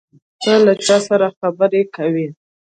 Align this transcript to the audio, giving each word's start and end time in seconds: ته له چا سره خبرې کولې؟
ته 0.41 0.53
له 0.65 0.73
چا 0.85 0.97
سره 1.07 1.27
خبرې 1.39 1.81
کولې؟ 1.95 2.27